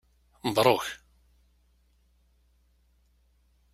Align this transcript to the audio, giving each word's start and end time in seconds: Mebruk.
Mebruk. 0.43 0.85